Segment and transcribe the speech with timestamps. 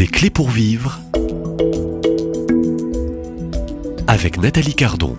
[0.00, 0.98] Des clés pour vivre
[4.06, 5.14] avec Nathalie Cardon.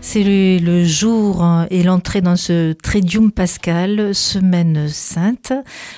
[0.00, 5.52] C'est le, le, jour euh, et l'entrée dans ce Tridium Pascal, semaine sainte.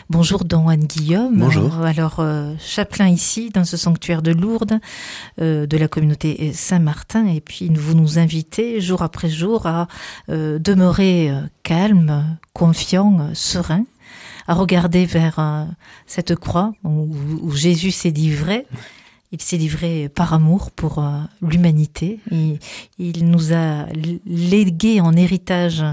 [0.08, 1.38] Bonjour Don Juan Guillaume.
[1.38, 1.82] Bonjour.
[1.84, 4.80] Alors, euh, chapelain ici, dans ce sanctuaire de Lourdes,
[5.40, 7.24] euh, de la communauté Saint-Martin.
[7.26, 9.86] Et puis, vous nous invitez jour après jour à
[10.28, 13.84] euh, demeurer euh, calme, confiant, serein
[14.50, 15.64] à regarder vers euh,
[16.06, 17.08] cette croix où,
[17.40, 18.66] où Jésus s'est livré.
[19.32, 22.18] Il s'est livré par amour pour euh, l'humanité.
[22.30, 22.58] Il,
[22.98, 23.86] il, nous a
[24.26, 25.84] légué en héritage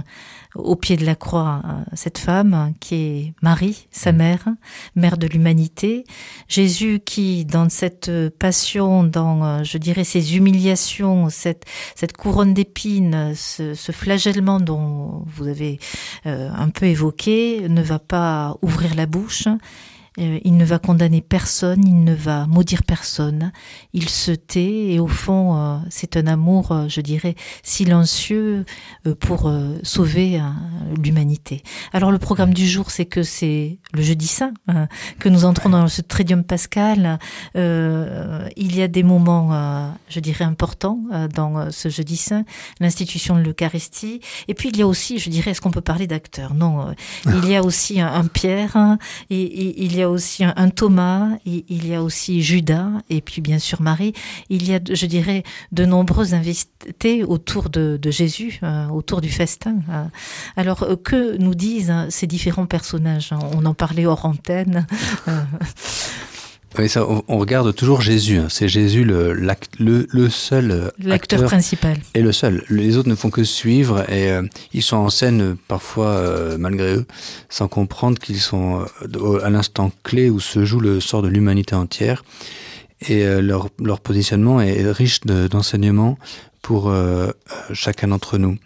[0.55, 1.61] au pied de la croix
[1.93, 4.47] cette femme qui est Marie, sa mère,
[4.95, 6.03] mère de l'humanité.
[6.47, 11.65] Jésus qui, dans cette passion, dans, euh, je dirais, ces humiliations, cette,
[11.95, 15.79] cette couronne d'épines, ce, ce, flagellement dont vous avez
[16.25, 19.57] euh, un peu évoqué, ne va pas ouvrir la bouche euh,
[20.17, 23.51] il ne va condamner personne, il ne va maudire personne.
[23.93, 28.65] Il se tait et au fond, euh, c'est un amour, euh, je dirais, silencieux
[29.19, 29.51] pour
[29.83, 30.41] sauver
[31.01, 31.63] l'humanité.
[31.93, 34.53] Alors le programme du jour, c'est que c'est le jeudi saint
[35.19, 37.19] que nous entrons dans ce Tridium pascal.
[37.55, 40.99] il y a des moments, je dirais, importants
[41.33, 42.43] dans ce jeudi saint,
[42.79, 44.21] l'institution de l'Eucharistie.
[44.47, 46.53] Et puis il y a aussi, je dirais, est-ce qu'on peut parler d'acteurs?
[46.53, 46.93] Non,
[47.25, 48.97] il y a aussi un, Pierre
[49.29, 53.41] et, et il y a aussi un, Thomas, il y a aussi Judas, et puis
[53.41, 54.13] bien sûr Marie.
[54.49, 59.77] Il y a, je dirais, de nombreux invités autour de, Jésus, euh, autour du festin.
[59.89, 60.05] Euh.
[60.55, 64.85] Alors, euh, que nous disent hein, ces différents personnages On en parlait hors antenne.
[66.77, 68.37] Oui, ça, on, on, regarde toujours Jésus.
[68.37, 68.47] Hein.
[68.49, 72.63] C'est Jésus le, le, le seul l'acteur principal et le seul.
[72.69, 74.43] Les autres ne font que suivre et euh,
[74.73, 77.05] ils sont en scène euh, parfois euh, malgré eux,
[77.49, 81.73] sans comprendre qu'ils sont euh, à l'instant clé où se joue le sort de l'humanité
[81.73, 82.23] entière.
[83.01, 86.17] Et euh, leur, leur positionnement est riche d'enseignements
[86.61, 87.31] pour euh,
[87.73, 88.57] chacun d'entre nous.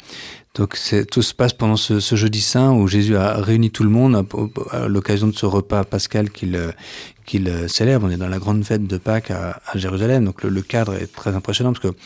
[0.55, 0.77] Donc
[1.09, 4.15] tout se passe pendant ce, ce, jeudi saint où Jésus a réuni tout le monde
[4.17, 6.59] à, à l'occasion de ce repas pascal qu'il
[7.31, 8.07] qu'il célèbre.
[8.07, 11.33] On est dans la grande fête de Pâques à, Jérusalem, donc le, cadre est très
[11.33, 11.97] impressionnant parce que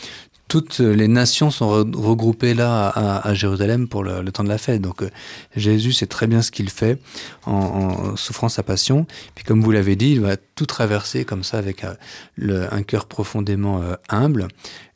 [0.47, 4.59] toutes les nations sont re regroupées là à, Jérusalem pour le, le, temps de la
[4.59, 4.81] fête.
[4.81, 5.09] Donc euh,
[5.56, 7.00] Jésus sait très bien ce qu'il fait
[7.46, 9.08] en, en, souffrant sa passion.
[9.34, 13.82] Puis comme vous l'avez dit, il va tout traverser comme ça avec un, cœur profondément
[13.82, 14.48] euh, humble.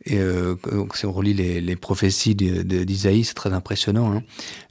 [0.05, 0.55] Et euh,
[0.95, 4.15] si on relit les, prophéties d'Isaïe, c'est très impressionnant.
[4.15, 4.23] Hein.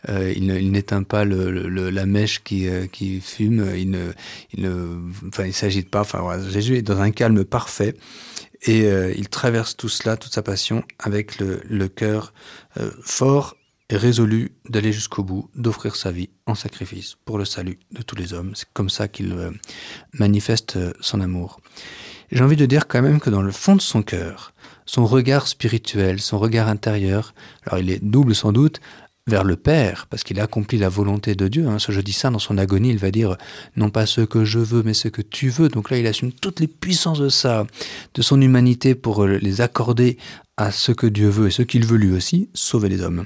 [0.08, 4.12] Euh, il, n'éteint pas le, la mèche qui, euh, qui fume, il ne,
[4.54, 4.68] il
[5.28, 6.00] enfin, il s'agite pas.
[6.00, 7.94] Enfin, Jésus est dans un calme parfait
[8.62, 12.32] et il traverse tout cela, toute sa passion, avec le, cœur
[13.04, 13.56] fort
[13.96, 18.34] résolu d'aller jusqu'au bout, d'offrir sa vie en sacrifice pour le salut de tous les
[18.34, 18.52] hommes.
[18.54, 19.50] C'est comme ça qu'il euh,
[20.12, 21.60] manifeste euh, son amour.
[22.30, 24.52] J'ai envie de dire quand même que dans le fond de son cœur,
[24.84, 27.34] son regard spirituel, son regard intérieur,
[27.64, 28.80] alors il est double sans doute,
[29.28, 31.68] vers le Père, parce qu'il a accompli la volonté de Dieu.
[31.68, 31.78] Hein.
[31.78, 33.36] Ce jeudi saint, dans son agonie, il va dire
[33.76, 35.68] non pas ce que je veux, mais ce que tu veux.
[35.68, 37.66] Donc là, il assume toutes les puissances de ça,
[38.14, 40.18] de son humanité pour les accorder
[40.56, 43.24] à ce que Dieu veut et ce qu'il veut lui aussi, sauver les hommes.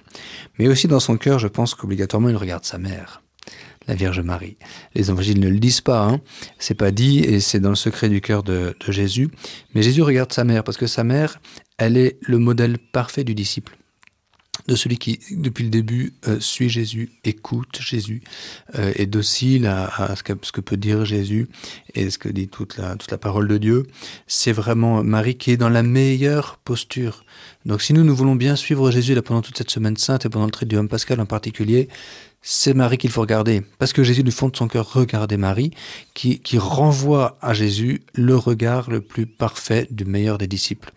[0.59, 3.23] Mais aussi dans son cœur, je pense qu'obligatoirement, il regarde sa mère
[3.89, 4.57] la Vierge Marie.
[4.95, 6.21] Les évangiles ne le disent pas, hein.
[6.61, 9.29] c'est pas dit et c'est dans le secret du cœur de Jésus.
[9.75, 11.41] Mais Jésus regarde sa mère parce que sa mère,
[11.79, 13.77] elle est le modèle parfait du disciple
[14.69, 18.23] de celui qui, depuis le début, euh, suit Jésus, écoute Jésus,
[18.79, 21.49] euh, est docile à, à ce, que, ce, que, peut dire Jésus
[21.95, 23.87] et ce que dit toute la, toute la parole de Dieu.
[24.27, 27.25] C'est vraiment Marie qui est dans la meilleure posture.
[27.65, 30.29] Donc si nous, nous voulons bien suivre Jésus là, pendant toute cette semaine sainte et
[30.29, 31.89] pendant le trait du homme pascal en particulier,
[32.43, 33.63] c'est Marie qu'il faut regarder.
[33.79, 35.71] Parce que Jésus, du fond de son cœur, regardait Marie,
[36.13, 40.93] qui, qui renvoie à Jésus le regard le plus parfait du meilleur des disciples.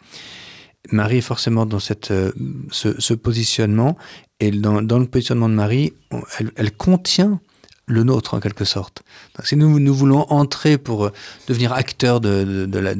[0.91, 2.31] Marie est forcément dans cette, euh,
[2.71, 3.97] ce, positionnement,
[4.39, 6.21] et dans, le positionnement de Marie, on,
[6.55, 7.39] elle, contient
[7.87, 9.03] le nôtre en quelque sorte.
[9.43, 11.11] Si nous, nous voulons entrer pour
[11.47, 12.93] devenir acteurs de, de,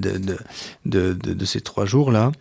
[0.85, 2.31] de, de, ces trois jours-là,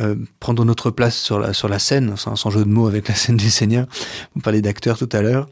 [0.00, 3.14] euh, prendre notre place sur la, sur la scène, sans, jeu de mots avec la
[3.14, 3.86] scène du Seigneur,
[4.34, 5.48] vous parlez d'acteurs tout à l'heure,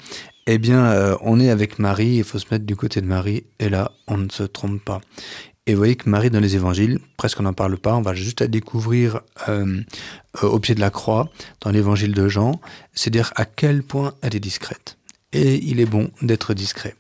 [0.47, 3.45] eh bien, euh, on est avec Marie, il faut se mettre du côté de Marie,
[3.59, 5.01] et là, on ne se trompe pas.
[5.67, 8.15] Et vous voyez que Marie, dans les évangiles, presque on n'en parle pas, on va
[8.15, 9.81] juste la découvrir euh,
[10.43, 11.29] euh, au pied de la croix,
[11.61, 12.61] dans l'évangile de Jean,
[12.95, 14.99] c'est dire à quel point elle est discrète.
[15.33, 16.97] Et il est bon d'être discret.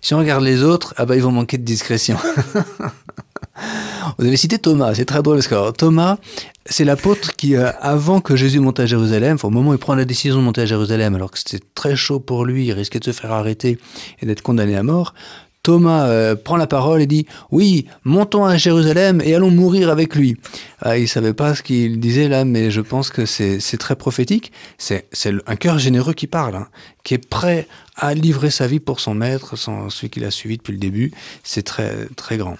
[0.00, 2.16] Si on regarde les autres, ah bah, ils vont manquer de discrétion.
[4.18, 6.18] Vous avez cité Thomas, c'est très drôle parce que Thomas,
[6.66, 9.94] c'est l'apôtre qui, euh, avant que Jésus monte à Jérusalem, au moment où il prend
[9.94, 12.98] la décision de monter à Jérusalem, alors que c'était très chaud pour lui, il risquait
[12.98, 13.78] de se faire arrêter
[14.20, 15.14] et d'être condamné à mort,
[15.62, 20.14] Thomas euh, prend la parole et dit Oui, montons à Jérusalem et allons mourir avec
[20.14, 20.36] lui.
[20.80, 24.52] Ah, il savait pas ce qu'il disait là, mais je pense que c'est très prophétique.
[24.78, 25.04] C'est
[25.46, 26.68] un cœur généreux qui parle, hein,
[27.04, 30.72] qui est prêt à livrer sa vie pour son maître, celui qu'il a suivi depuis
[30.72, 31.12] le début.
[31.42, 32.56] C'est très, très grand.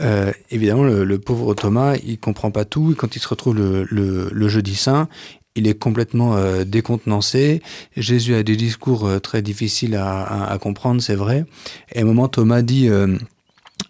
[0.00, 2.92] Euh, évidemment, le, pauvre Thomas, il comprend pas tout.
[2.92, 5.08] Et quand il se retrouve le jeudi saint,
[5.56, 7.62] il est complètement euh, décontenancé.
[7.96, 11.44] Jésus a des discours euh, très difficiles à, comprendre, c'est vrai.
[11.92, 13.16] Et à un moment, Thomas dit euh,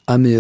[0.07, 0.37] Ah, mais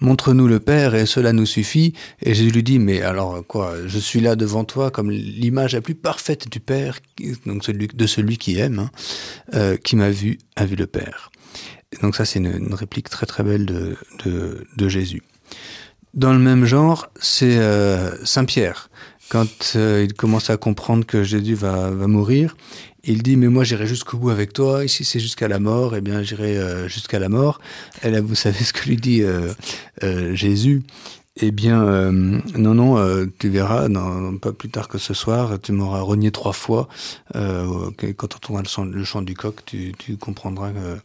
[0.00, 1.92] montre-nous le Père et cela nous suffit.
[2.22, 5.80] Et Jésus lui dit Mais alors quoi Je suis là devant toi comme l'image la
[5.80, 7.00] plus parfaite du Père,
[7.44, 8.88] donc de celui qui aime,
[9.52, 11.30] hein, qui m'a vu, a vu le Père.
[12.02, 15.22] donc, ça, c'est une, réplique très très belle de Jésus.
[16.14, 17.58] Dans le même genre, c'est
[18.24, 18.88] Saint Pierre
[19.28, 22.56] quand euh, il commence à comprendre que Jésus va, mourir,
[23.04, 24.84] il dit mais moi j'irai jusqu'au bout avec toi.
[24.84, 27.60] Ici c'est jusqu'à la mort, eh bien j'irai euh, jusqu'à la mort.
[28.02, 29.52] Et là vous savez ce que lui dit euh,
[30.34, 30.82] Jésus?
[31.38, 31.82] Eh bien
[32.56, 33.88] non non, tu verras,
[34.40, 36.88] pas plus tard que ce soir, tu m'auras renié trois fois.
[37.34, 40.98] quand on entendra le chant, le du coq, tu, tu comprendras que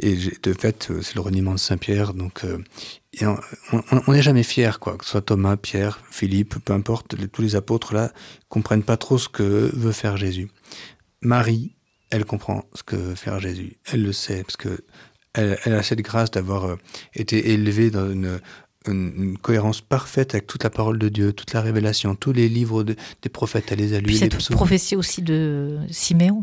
[0.00, 2.14] et de fait, c'est le reniement de Saint-Pierre.
[2.14, 2.44] Donc,
[3.22, 4.96] on n'est jamais fier, quoi.
[4.96, 8.12] Que ce soit Thomas, Pierre, Philippe, peu importe, tous les apôtres là
[8.48, 10.48] comprennent pas trop ce que veut faire Jésus.
[11.20, 11.74] Marie,
[12.10, 13.78] elle comprend ce que veut faire Jésus.
[13.92, 14.84] Elle le sait parce que
[15.34, 16.76] elle, a cette grâce d'avoir euh,
[17.14, 18.40] été élevée dans une,
[19.42, 23.28] cohérence parfaite avec toute la parole de Dieu, toute la révélation, tous les livres des
[23.30, 23.66] prophètes.
[23.70, 24.14] Elle les a lus.
[24.14, 26.42] cette prophétie aussi de Siméon.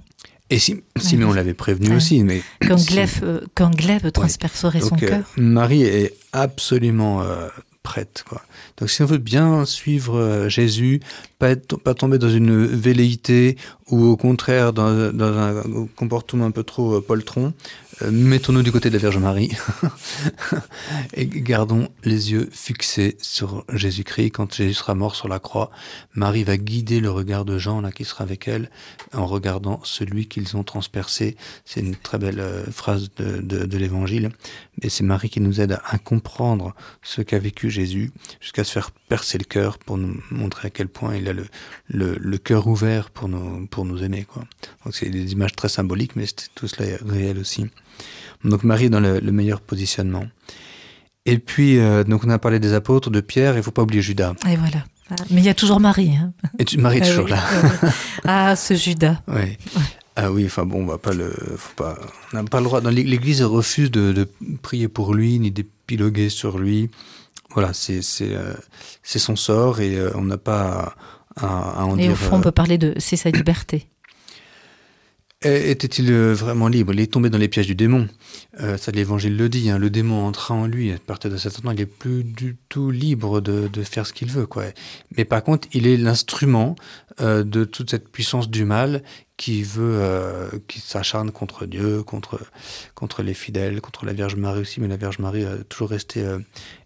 [0.50, 5.24] Et si, Siméon l'avait prévenu aussi, mais qu'un glaive, euh, glaive transpercerait son euh, cœur.
[5.38, 7.48] Marie est absolument euh,
[7.82, 8.24] prête.
[8.30, 8.44] Quoi.
[8.78, 11.00] Donc si on veut bien suivre Jésus,
[11.40, 13.58] pas, pas tomber dans une velléité
[13.90, 15.64] ou au contraire dans, dans un
[15.96, 17.54] comportement un peu trop poltron,
[18.02, 19.52] mettons-nous du côté de la Vierge Marie
[21.14, 24.32] et gardons les yeux fixés sur Jésus-Christ.
[24.32, 25.72] Quand Jésus sera mort sur la croix,
[26.14, 28.70] Marie va guider le regard de Jean là qui sera avec elle
[29.14, 31.38] en regardant celui qu'ils ont transpercé.
[31.64, 34.32] C'est une très belle euh, phrase de, de, l'Évangile.
[34.82, 38.12] Et c'est Marie qui nous aide à comprendre ce qu'a vécu Jésus
[38.42, 41.46] jusqu'à se faire percer le cœur pour nous montrer à quel point il a le,
[41.88, 44.26] le, le cœur ouvert pour nous, pour nous aimer.
[44.26, 44.44] Quoi.
[44.84, 46.26] Donc c'est des images très symboliques, mais
[46.56, 47.68] tout cela est réel aussi.
[48.44, 50.26] Donc Marie dans le, meilleur positionnement.
[51.26, 54.02] Et puis, euh, donc on a parlé des apôtres, de Pierre, il faut pas oublier
[54.02, 54.34] Judas.
[54.48, 54.86] Et voilà.
[55.10, 56.16] Ah, mais il y a toujours Marie.
[56.16, 56.34] Hein.
[56.60, 57.40] Et tu, Marie est ah toujours là.
[58.26, 59.22] ah, ce Judas.
[59.28, 59.58] Oui.
[60.16, 61.98] Ah oui, enfin bon, on va pas le, faut pas,
[62.32, 62.80] on n'a pas le droit.
[62.80, 64.28] Dans l'Église refuse de, de,
[64.62, 66.90] prier pour lui ni d'épiloguer sur lui.
[67.54, 68.54] Voilà, c'est c'est euh,
[69.04, 70.96] son sort et euh, on n'a pas
[71.36, 72.10] à, à en et dire.
[72.12, 73.90] Et au fond, on peut parler de c'est sa liberté.
[75.44, 76.94] Était-il euh, vraiment libre?
[76.94, 78.08] Il est tombé dans les pièges du démon.
[78.62, 79.70] Euh, ça, l'Évangile le dit.
[79.70, 79.78] Hein.
[79.78, 80.92] le démon entra en lui.
[80.92, 84.32] À partir de cet instant, il est plus du tout libre de, faire ce qu'il
[84.32, 84.48] veut.
[84.48, 84.64] Quoi.
[85.16, 86.76] Mais par contre, il est l'instrument
[87.22, 89.04] euh, de toute cette puissance du mal
[89.38, 92.42] qui veut, euh, qui s'acharne contre Dieu, contre
[92.96, 94.82] contre les fidèles, contre la Vierge Marie aussi.
[94.82, 96.40] Mais la Vierge Marie a toujours resté euh,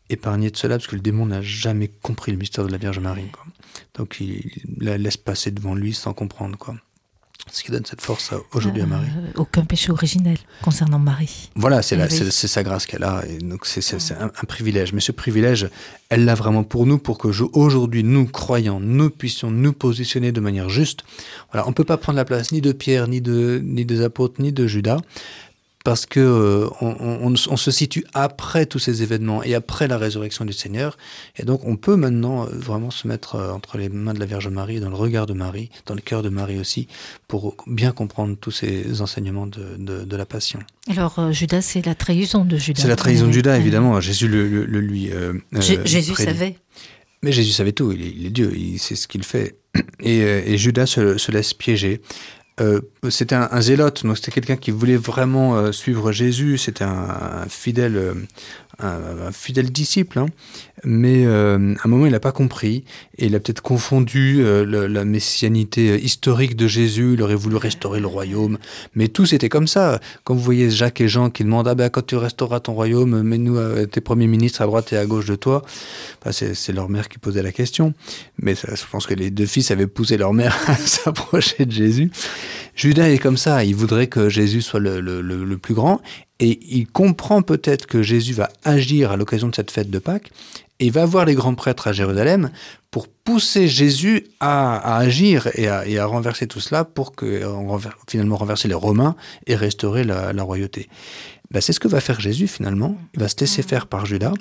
[0.10, 3.00] épargnée de cela parce que le démon n'a jamais compris le mystère de la Vierge
[3.00, 3.32] Marie.
[3.96, 6.58] Donc, il la laisse passer devant lui sans comprendre.
[6.58, 6.76] quoi.
[7.52, 9.08] Ce qui donne cette force aujourd'hui à Marie.
[9.18, 11.50] Euh, aucun péché originel concernant Marie.
[11.56, 13.24] Voilà, c'est sa grâce qu'elle a.
[13.28, 14.94] Et donc c'est un, un, privilège.
[14.94, 15.70] Mais ce privilège,
[16.10, 20.40] elle l'a vraiment pour nous, pour que aujourd'hui, nous, croyants, nous puissions nous positionner de
[20.40, 21.04] manière juste.
[21.52, 24.02] Voilà, on ne peut pas prendre la place ni de Pierre, ni, de, ni des
[24.02, 24.98] apôtres, ni de Judas
[25.86, 30.52] parce que euh, on, se situe après tous ces événements et après la résurrection du
[30.52, 30.98] Seigneur,
[31.38, 34.26] et donc on peut maintenant euh, vraiment se mettre euh, entre les mains de la
[34.26, 36.88] Vierge Marie, dans le regard de Marie, dans le cœur de Marie aussi,
[37.28, 40.60] pour bien comprendre tous ces enseignements de, la Passion.
[40.90, 42.82] Alors Judas, c'est la trahison de Judas.
[42.82, 44.02] C'est la trahison de Judas, évidemment.
[44.02, 45.12] Jésus le, lui.
[45.86, 46.58] Jésus savait.
[47.24, 47.94] Mais Jésus savait tout.
[47.94, 48.52] Il est, Dieu.
[48.56, 49.56] Il sait ce qu'il fait.
[50.02, 52.02] Et, Judas se laisse piéger.
[52.62, 57.46] Euh, c'était un, zélote, donc c'était quelqu'un qui voulait vraiment euh, suivre Jésus, c'était un,
[57.48, 58.14] fidèle,
[58.84, 60.28] euh, un, fidèle disciple, hein.
[60.84, 62.84] mais à un moment il n'a pas compris
[63.18, 68.08] et il a peut-être confondu la messianité historique de Jésus, il aurait voulu restaurer le
[68.08, 68.58] royaume,
[68.96, 70.00] mais tout c'était comme ça.
[70.24, 73.22] Quand vous voyez Jacques et Jean qui demandent ah ben quand tu restaureras ton royaume,
[73.22, 75.64] mets-nous tes premiers ministres à droite et à gauche de toi,
[76.32, 77.94] c'est leur mère qui posait la question,
[78.38, 82.12] mais je pense que les deux fils avaient poussé leur mère à s'approcher de Jésus.
[82.80, 86.00] Judas est comme ça, il voudrait que Jésus soit le, le, le, plus grand,
[86.40, 90.32] et il comprend peut-être que Jésus va agir à l'occasion de cette fête de Pâques,
[90.80, 92.52] et il va voir les grands prêtres à Jérusalem
[92.90, 97.44] pour pousser Jésus à, à agir et à, et à, renverser tout cela pour que,
[98.08, 100.88] finalement renverser les Romains et restaurer la, la royauté.
[101.52, 102.96] Ben, c'est ce que va faire Jésus finalement.
[103.14, 104.32] Il va se laisser faire par Judas,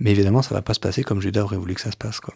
[0.00, 2.20] mais évidemment ça va pas se passer comme Judas aurait voulu que ça se passe.
[2.20, 2.32] Quoi.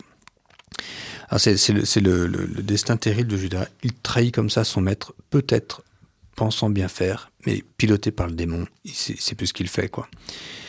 [1.29, 3.67] Ah, c'est le, le, destin terrible de Judas.
[3.83, 5.83] Il trahit comme ça son maître, peut-être
[6.37, 8.67] pensant bien faire, mais piloté par le démon.
[8.85, 9.89] C'est plus ce qu'il fait.
[9.89, 10.09] quoi.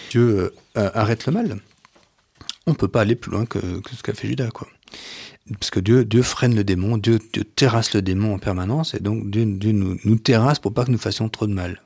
[0.10, 1.60] Dieu euh, arrête le mal.
[2.66, 4.50] On ne peut pas aller plus loin que, que ce qu'a fait Judas.
[4.50, 4.68] quoi.
[5.60, 7.20] Parce que Dieu, Dieu freine le démon, Dieu,
[7.56, 10.92] terrasse le démon en permanence, et donc Dieu, Dieu nous, nous, terrasse pour pas que
[10.92, 11.82] nous fassions trop de mal.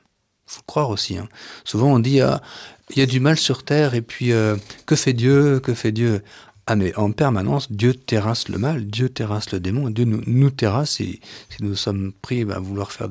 [0.46, 1.16] faut croire aussi.
[1.16, 1.28] Hein.
[1.64, 2.42] Souvent on dit, ah,
[2.90, 5.92] il y a du mal sur terre, et puis euh, que fait Dieu Que fait
[5.92, 6.22] Dieu?
[6.66, 10.90] Ah mais en permanence, Dieu terrasse le mal, Dieu terrasse le démon, Dieu nous, terrasse
[10.92, 11.20] si
[11.60, 13.08] nous sommes pris à vouloir faire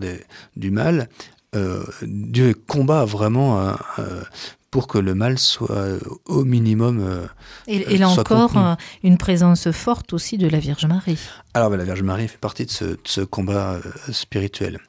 [0.56, 1.10] du mal,
[1.54, 4.24] euh, Dieu combat vraiment euh, euh,
[4.72, 7.02] pour que le mal soit au minimum.
[7.02, 7.28] Euh,
[7.68, 8.76] et, et là encore, contenu.
[9.04, 11.20] une présence forte aussi de la Vierge Marie.
[11.54, 14.80] Alors, ben, la Vierge Marie fait partie de ce, de ce combat euh, spirituel.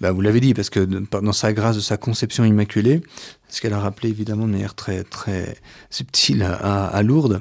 [0.00, 3.00] Ben, vous l'avez dit, parce que dans sa grâce de sa conception immaculée,
[3.48, 5.56] ce qu'elle a rappelé évidemment de manière très, très
[5.88, 7.40] subtile à, à Lourdes,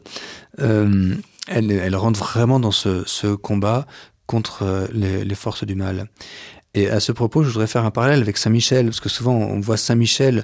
[0.59, 1.15] euh,
[1.47, 3.87] elle, elle rentre vraiment dans ce, ce combat
[4.27, 6.09] contre les, les forces du mal.
[6.73, 9.33] Et à ce propos, je voudrais faire un parallèle avec Saint Michel, parce que souvent
[9.33, 10.43] on voit Saint Michel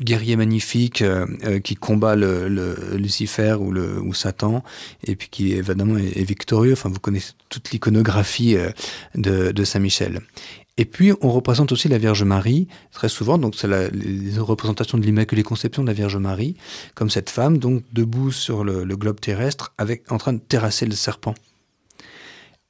[0.00, 2.48] guerrier magnifique euh, euh, qui combat le,
[2.96, 4.62] Lucifer ou, Satan
[5.04, 6.72] et puis qui évidemment est, victorieux.
[6.72, 8.70] Enfin, vous connaissez toute l'iconographie euh,
[9.14, 10.20] de, de Saint Michel.
[10.78, 14.96] Et puis, on représente aussi la Vierge Marie, très souvent, donc c'est la les représentations
[14.96, 16.56] de l'Immaculée Conception de la Vierge Marie,
[16.94, 20.86] comme cette femme, donc debout sur le, le globe terrestre, avec, en train de terrasser
[20.86, 21.34] le serpent.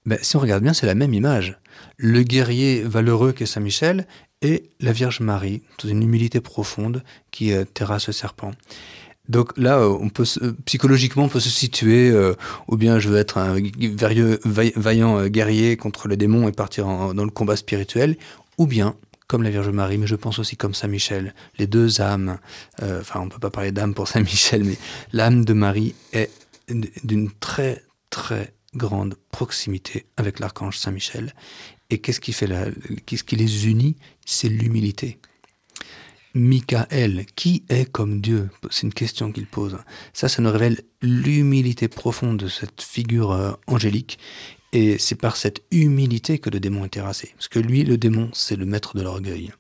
[0.05, 1.59] Ben, si on regarde bien, c'est la même image.
[1.97, 4.07] Le guerrier valeureux qu'est Saint Michel
[4.41, 8.53] et la Vierge Marie, dans une humilité profonde qui euh, terrasse le serpent.
[9.29, 10.25] Donc là, euh, on peut
[10.65, 12.35] psychologiquement, on peut se situer, euh,
[12.67, 13.57] ou bien je veux être un
[14.77, 18.17] vaillant euh, guerrier contre le démon et partir dans le combat spirituel,
[18.59, 18.97] ou bien
[19.29, 22.39] comme la Vierge Marie, mais je pense aussi comme Saint Michel, les deux âmes.
[22.83, 24.77] Euh, enfin, on peut pas parler d'âme pour Saint Michel, mais
[25.15, 26.31] l'âme de Marie est
[26.69, 31.35] d'une très très grande proximité avec l'archange Saint Michel.
[31.91, 33.97] Et qu'est-ce qui les unit?
[34.25, 35.19] C'est l'humilité.
[36.35, 38.49] Michael, qui est comme Dieu?
[38.71, 39.77] C'est une question qu'il pose.
[40.15, 44.19] Ça, ça nous révèle l'humilité profonde de cette figure euh, angélique.
[44.73, 47.33] Et c'est par cette humilité que le démon est terrassé.
[47.35, 49.53] Parce que lui, le démon, c'est le maître de l'orgueil.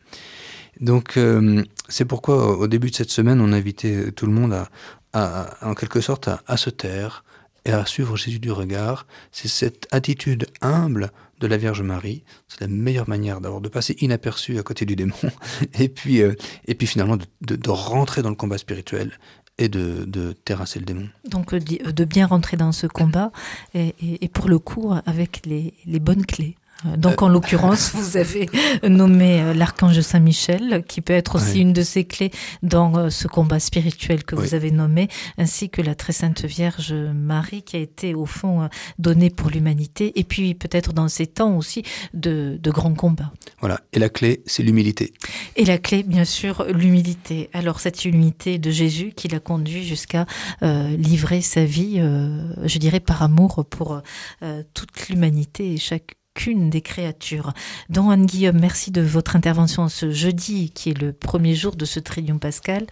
[0.80, 4.64] Donc, euh, c'est pourquoi, au début de cette semaine, on a invité tout le monde
[5.12, 7.24] à, en quelque sorte, à se taire
[7.64, 9.06] et à suivre Jésus du regard.
[9.30, 12.24] C'est cette attitude humble de la Vierge Marie.
[12.48, 15.14] C'est la meilleure manière d'avoir de passer inaperçu à côté du démon
[15.78, 16.34] et puis, euh,
[16.66, 19.18] et puis finalement de, rentrer dans le combat spirituel
[19.58, 21.08] et de, terrasser le démon.
[21.28, 23.30] Donc de bien rentrer dans ce combat
[23.74, 26.56] et pour le coup avec les, les bonnes clés.
[26.96, 28.48] Donc, en l'occurrence, vous avez
[28.82, 31.60] nommé euh, l'archange Saint-Michel, qui peut être aussi oui.
[31.60, 32.30] une de ces clés
[32.62, 34.46] dans euh, ce combat spirituel que oui.
[34.46, 35.08] vous avez nommé,
[35.38, 38.66] ainsi que la très sainte Vierge Marie, qui a été au fond euh,
[38.98, 41.82] donnée pour l'humanité, et puis peut-être dans ces temps aussi
[42.14, 43.32] de, de grands combats.
[43.60, 43.80] Voilà.
[43.92, 45.12] Et la clé, c'est l'humilité.
[45.56, 47.50] Et la clé, bien sûr, l'humilité.
[47.52, 50.26] Alors, cette humilité de Jésus qui l'a conduit jusqu'à
[50.62, 54.00] euh, livrer sa vie, euh, je dirais, par amour pour
[54.42, 57.52] euh, toute l'humanité et chaque qu'une des créatures.
[57.88, 61.84] Don Anne Guillaume, merci de votre intervention ce jeudi, qui est le premier jour de
[61.84, 62.86] ce Tridion Pascal.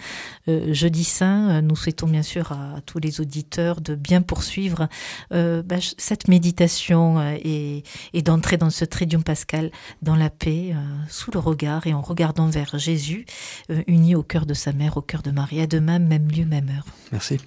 [0.49, 4.89] Euh, jeudi saint, nous souhaitons bien sûr à, tous les auditeurs de bien poursuivre
[5.33, 7.83] euh, bah, cette méditation euh, et,
[8.23, 9.71] d'entrer dans ce Tridion Pascal
[10.03, 10.77] dans la paix, euh,
[11.09, 13.25] sous le regard et en regardant vers Jésus,
[13.71, 15.61] euh, uni au cœur de sa mère, au cœur de Marie.
[15.61, 16.87] À demain, même lieu, même heure.
[17.13, 17.39] Merci.